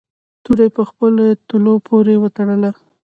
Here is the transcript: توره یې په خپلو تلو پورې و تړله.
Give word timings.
توره 0.43 0.63
یې 0.67 0.75
په 0.77 0.83
خپلو 0.89 1.23
تلو 1.47 1.73
پورې 1.87 2.15
و 2.17 2.23
تړله. 2.35 2.71